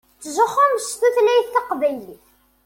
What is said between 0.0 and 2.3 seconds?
Ttzuxxunt s tutlayt taqbaylit.